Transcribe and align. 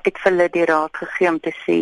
ek 0.00 0.08
het 0.08 0.18
vir 0.22 0.32
hulle 0.32 0.48
die 0.48 0.64
raad 0.64 0.96
gegee 0.96 1.28
om 1.28 1.40
te 1.44 1.52
sê 1.64 1.78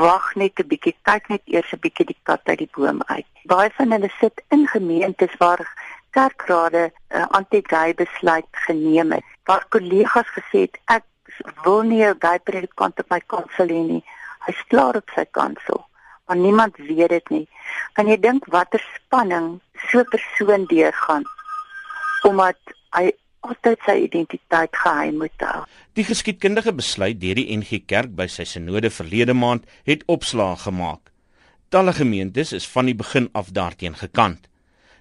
wag 0.00 0.34
net 0.34 0.58
'n 0.58 0.68
bietjie, 0.68 0.94
kyk 1.04 1.28
net 1.28 1.42
eers 1.44 1.72
'n 1.72 1.82
bietjie 1.84 2.06
die 2.06 2.20
kat 2.24 2.40
uit 2.48 2.58
die 2.58 2.72
boom 2.76 3.02
uit. 3.06 3.26
Baie 3.44 3.70
van 3.76 3.92
hulle 3.92 4.10
sit 4.20 4.42
in 4.50 4.66
gemeentes 4.66 5.34
waar 5.38 5.60
kerkrade 6.16 6.90
'n 6.90 7.16
uh, 7.16 7.26
anti-gay 7.38 7.94
besluit 7.94 8.48
geneem 8.66 9.12
het. 9.12 9.24
Waar 9.44 9.64
kollegas 9.68 10.28
gesê 10.38 10.58
het 10.66 10.76
ek 10.86 11.04
wil 11.64 11.82
nie 11.82 12.04
'n 12.04 12.16
gay 12.18 12.38
predikant 12.38 12.98
op 13.00 13.10
my 13.10 13.20
kansel 13.26 13.68
hê 13.68 13.82
nie. 13.92 14.04
Hy's 14.46 14.60
klaar 14.68 14.96
op 14.96 15.08
sy 15.14 15.24
kansel. 15.30 15.86
Maar 16.26 16.36
niemand 16.36 16.76
weet 16.76 17.08
dit 17.08 17.28
nie. 17.30 17.48
Kan 17.92 18.06
jy 18.06 18.18
dink 18.20 18.44
watter 18.46 18.82
spanning 18.94 19.60
so 19.88 19.98
'n 20.00 20.08
persoon 20.14 20.64
deurgaan 20.66 21.24
omdat 22.22 22.58
hy 22.90 23.12
altyd 23.46 23.84
sy 23.86 23.96
identiteit 24.04 24.76
geheim 24.82 25.20
moet 25.22 25.44
hou. 25.44 25.64
Die 25.96 26.04
geskiedkundige 26.04 26.74
besluit 26.76 27.20
deur 27.20 27.38
die 27.38 27.48
NG 27.56 27.82
Kerk 27.86 28.14
by 28.18 28.26
sy 28.30 28.44
sinode 28.48 28.90
verlede 28.90 29.34
maand 29.34 29.66
het 29.88 30.04
opslae 30.06 30.56
gemaak. 30.64 31.12
Talle 31.68 31.92
gemeentes 31.92 32.52
is 32.52 32.66
van 32.74 32.86
die 32.90 32.94
begin 32.94 33.28
af 33.32 33.50
daarteen 33.50 33.96
gekant. 33.98 34.48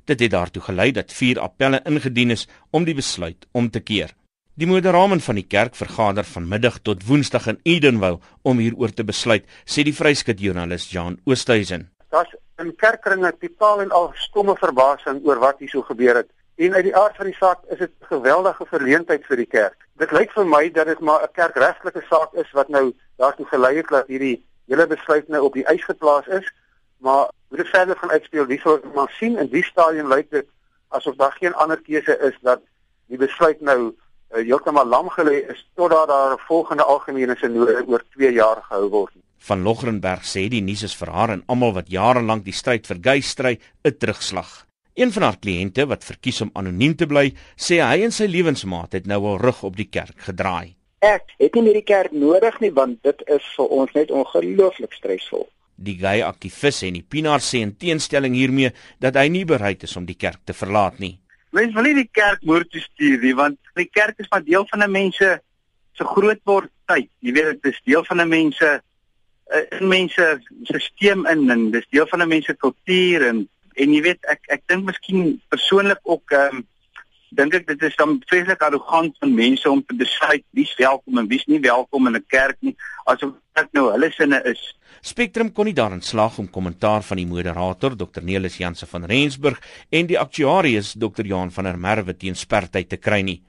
Dit 0.06 0.22
het 0.22 0.32
daartoe 0.32 0.62
gelei 0.62 0.92
dat 0.92 1.14
vier 1.14 1.40
appelle 1.42 1.82
ingedien 1.86 2.32
is 2.32 2.48
om 2.72 2.86
die 2.86 2.96
besluit 2.98 3.46
om 3.52 3.70
te 3.70 3.82
keer. 3.82 4.14
Die 4.56 4.68
moderamen 4.68 5.20
van 5.20 5.36
die 5.36 5.48
kerk 5.52 5.76
vergader 5.76 6.24
vanmiddag 6.24 6.78
tot 6.88 7.04
Woensdag 7.08 7.48
in 7.52 7.60
Edenville 7.64 8.22
om 8.42 8.62
hieroor 8.64 8.94
te 8.94 9.04
besluit, 9.04 9.44
sê 9.66 9.84
die 9.84 9.94
vryskutjoernalis 9.94 10.88
Jan 10.94 11.18
Oosthuizen. 11.26 11.90
Daar's 12.14 12.32
in 12.64 12.72
kerkkringe 12.80 13.34
totaal 13.42 13.82
en 13.84 13.92
al 13.92 14.14
stomme 14.16 14.56
verbasing 14.56 15.20
oor 15.28 15.42
wat 15.44 15.60
hier 15.60 15.74
so 15.74 15.84
gebeur 15.90 16.22
het. 16.22 16.30
En 16.56 16.74
uit 16.74 16.84
die 16.84 16.96
aard 16.96 17.16
van 17.16 17.26
die 17.26 17.36
saak 17.36 17.64
is 17.68 17.78
dit 17.78 17.92
'n 17.92 18.06
geweldige 18.06 18.66
verleentheid 18.66 19.26
vir 19.26 19.38
die 19.38 19.52
kerk. 19.58 19.88
Dit 19.98 20.12
lyk 20.12 20.32
vir 20.32 20.46
my 20.46 20.72
dat 20.72 20.86
dit 20.86 21.00
maar 21.00 21.24
'n 21.24 21.32
kerkregtelike 21.32 22.04
saak 22.10 22.34
is 22.34 22.52
wat 22.52 22.68
nou 22.68 22.94
daartoe 23.18 23.46
gelei 23.46 23.76
het 23.76 23.88
dat 23.88 24.08
hierdie 24.08 24.46
hele 24.68 24.88
besluit 24.88 25.28
nou 25.28 25.44
op 25.44 25.54
die 25.54 25.68
ys 25.68 25.84
geplaas 25.84 26.28
is, 26.28 26.54
maar 26.98 27.30
hoe 27.48 27.58
dit 27.58 27.68
verder 27.68 27.98
gaan 27.98 28.12
uitspeel, 28.12 28.46
wie 28.46 28.60
sal 28.60 28.80
maar 28.94 29.12
sien 29.20 29.38
in 29.38 29.50
die 29.50 29.64
stadium 29.64 30.08
lyk 30.08 30.32
dit 30.32 30.48
asof 30.88 31.16
daar 31.16 31.36
geen 31.40 31.54
ander 31.54 31.82
keuse 31.82 32.18
is 32.20 32.38
dat 32.42 32.62
die 33.08 33.18
besluit 33.18 33.62
nou 33.62 33.80
uh, 33.92 34.42
heeltemal 34.42 34.86
lam 34.86 35.10
gelê 35.10 35.44
is 35.52 35.70
totdat 35.76 36.08
daar 36.08 36.34
'n 36.34 36.46
volgende 36.48 36.84
algemene 36.84 37.36
sinode 37.36 37.84
oor 37.88 38.04
2 38.16 38.34
jaar 38.34 38.62
gehou 38.62 38.90
word. 38.90 39.14
Van 39.38 39.62
Logrenberg 39.62 40.24
sê 40.24 40.48
die 40.50 40.62
nuus 40.62 40.84
is 40.84 40.96
vir 40.96 41.10
haar 41.10 41.30
en 41.30 41.44
almal 41.46 41.74
wat 41.74 41.90
jare 41.90 42.22
lank 42.22 42.46
die 42.46 42.54
stryd 42.54 42.88
vir 42.88 42.98
gay 43.02 43.22
stry 43.22 43.60
'n 43.84 43.98
terugslag. 43.98 44.66
Een 44.96 45.12
van 45.12 45.26
haar 45.28 45.36
kliënte 45.44 45.84
wat 45.92 46.06
verkies 46.08 46.38
om 46.42 46.50
anoniem 46.56 46.94
te 46.96 47.04
bly, 47.06 47.26
sê 47.60 47.82
hy 47.84 48.06
en 48.06 48.14
sy 48.16 48.30
lewensmaat 48.32 48.94
het 48.96 49.08
nou 49.12 49.18
al 49.28 49.42
rug 49.42 49.58
op 49.68 49.76
die 49.76 49.90
kerk 49.92 50.22
gedraai. 50.30 50.78
Ek 51.04 51.34
het 51.36 51.58
nie 51.58 51.64
meer 51.66 51.76
die 51.82 51.84
kerk 51.84 52.14
nodig 52.16 52.56
nie 52.64 52.72
want 52.72 53.02
dit 53.04 53.24
is 53.36 53.50
vir 53.58 53.74
ons 53.76 53.92
net 53.98 54.14
ongelooflik 54.16 54.96
stresvol. 54.96 55.44
Die 55.76 55.98
gay 56.00 56.22
aktivis 56.24 56.80
en 56.88 56.96
die 56.96 57.04
Pinaar 57.04 57.44
sê 57.44 57.60
in 57.66 57.74
teenstelling 57.76 58.38
hiermee 58.40 58.72
dat 59.04 59.20
hy 59.20 59.26
nie 59.34 59.44
bereid 59.44 59.84
is 59.84 59.98
om 60.00 60.06
die 60.08 60.16
kerk 60.16 60.46
te 60.48 60.56
verlaat 60.56 61.04
nie. 61.04 61.18
Mens 61.52 61.76
wil 61.76 61.90
nie 61.90 61.98
die 62.00 62.12
kerk 62.16 62.48
moord 62.48 62.72
toe 62.72 62.84
stuur 62.86 63.20
nie 63.20 63.36
want 63.36 63.60
die 63.76 63.90
kerk 63.92 64.24
is 64.24 64.32
maar 64.32 64.48
deel 64.48 64.64
van 64.72 64.84
'n 64.84 64.92
mense 64.92 65.40
se 65.98 66.04
groot 66.16 66.40
word 66.46 66.72
tyd. 66.88 67.10
Jy 67.20 67.34
weet 67.34 67.52
dit 67.60 67.74
is 67.74 67.82
deel 67.84 68.06
van 68.08 68.22
'n 68.22 68.30
mense 68.30 68.80
'n 69.52 69.88
mense 69.88 70.40
stelsel 70.64 71.28
in 71.28 71.50
en 71.52 71.72
dis 71.72 71.88
deel 71.92 72.08
van 72.08 72.22
'n 72.22 72.28
mense 72.30 72.56
kultuur 72.56 73.28
en 73.28 73.50
en 73.76 73.94
jy 73.94 74.02
weet 74.02 74.32
ek 74.32 74.42
ek 74.58 74.64
dink 74.72 74.88
miskien 74.90 75.36
persoonlik 75.54 76.02
ook 76.04 76.32
ehm 76.32 76.62
um, 76.62 76.66
dink 77.36 77.56
ek 77.58 77.66
dit 77.68 77.82
is 77.84 77.96
dan 78.00 78.20
vreeslik 78.30 78.62
arrogant 78.64 79.16
van 79.20 79.34
mense 79.36 79.70
om 79.70 79.82
te 79.84 79.96
besluit 79.98 80.44
wie's 80.56 80.72
welkom 80.80 81.20
en 81.20 81.28
wie's 81.28 81.44
nie 81.52 81.60
welkom 81.60 82.08
in 82.08 82.16
'n 82.16 82.26
kerk 82.32 82.58
nie 82.62 82.76
asof 83.06 83.34
dit 83.56 83.74
nou 83.74 83.92
hulle 83.92 84.12
sinne 84.12 84.42
is. 84.46 84.62
Spectrum 85.02 85.52
kon 85.52 85.66
nie 85.66 85.74
daarin 85.78 86.02
slaag 86.02 86.40
om 86.40 86.50
kommentaar 86.50 87.04
van 87.04 87.18
die 87.18 87.28
moderator 87.28 87.96
Dr 87.96 88.24
Nelis 88.24 88.58
Jansen 88.58 88.88
van 88.88 89.06
Rensburg 89.06 89.60
en 89.90 90.08
die 90.08 90.20
aktuarius 90.20 90.94
Dr 90.94 91.26
Johan 91.26 91.52
van 91.52 91.64
der 91.70 91.78
Merwe 91.78 92.18
teen 92.18 92.36
spertyd 92.36 92.90
te 92.90 92.98
kry 92.98 93.22
nie. 93.22 93.42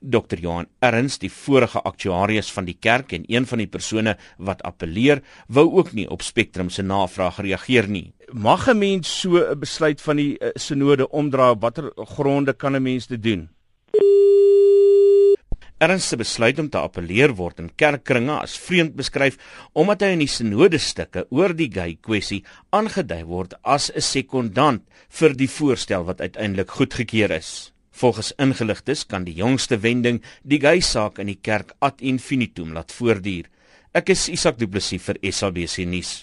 Dr 0.00 0.38
Johan 0.40 0.66
Erns, 0.84 1.18
die 1.18 1.32
vorige 1.32 1.80
aktuarius 1.80 2.50
van 2.52 2.64
die 2.68 2.76
kerk 2.80 3.12
en 3.12 3.24
een 3.28 3.46
van 3.46 3.58
die 3.58 3.68
persone 3.68 4.16
wat 4.36 4.62
appeleer, 4.62 5.22
wou 5.48 5.70
ook 5.78 5.92
nie 5.92 6.08
op 6.10 6.22
Spectrum 6.22 6.70
se 6.70 6.82
navraag 6.82 7.40
reageer 7.40 7.88
nie. 7.88 8.12
Mag 8.34 8.66
'n 8.66 8.78
mens 8.78 9.20
so 9.20 9.38
'n 9.38 9.58
besluit 9.58 10.00
van 10.02 10.16
die 10.16 10.34
uh, 10.42 10.48
sinode 10.58 11.06
omdraai 11.08 11.52
op 11.54 11.60
watter 11.62 11.92
gronde 11.94 12.52
kan 12.52 12.74
'n 12.74 12.82
mens 12.82 13.06
dit 13.06 13.22
doen? 13.22 13.48
Erns 15.78 16.08
se 16.08 16.16
besluit 16.16 16.58
om 16.58 16.68
te 16.68 16.78
appeleer 16.78 17.34
word 17.34 17.58
in 17.58 17.70
kerkkringe 17.74 18.34
as 18.40 18.58
vreemd 18.58 18.96
beskryf 18.96 19.38
omdat 19.72 20.02
hy 20.02 20.10
in 20.16 20.24
die 20.26 20.34
sinode 20.38 20.78
stukke 20.78 21.26
oor 21.30 21.54
die 21.54 21.70
gay 21.70 21.94
kwessie 21.94 22.42
aangedui 22.70 23.22
word 23.24 23.54
as 23.62 23.90
'n 23.94 24.02
sekondant 24.02 24.82
vir 25.08 25.32
die 25.36 25.50
voorstel 25.50 26.02
wat 26.04 26.20
uiteindelik 26.20 26.70
goedgekeur 26.70 27.30
is. 27.30 27.72
Volgens 27.92 28.34
ingeligtes 28.38 29.06
kan 29.06 29.24
die 29.24 29.38
jongste 29.38 29.78
wending 29.78 30.22
die 30.42 30.58
gay 30.58 30.80
saak 30.80 31.18
in 31.18 31.26
die 31.26 31.40
kerk 31.40 31.76
ad 31.78 32.00
infinitum 32.00 32.72
laat 32.72 32.92
voortduur. 32.92 33.46
Ek 33.94 34.08
is 34.08 34.28
Isak 34.28 34.58
Du 34.58 34.66
Plessis 34.66 35.02
vir 35.02 35.22
SABC 35.22 35.86
nuus. 35.86 36.22